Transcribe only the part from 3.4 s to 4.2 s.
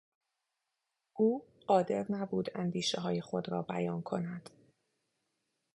را بیان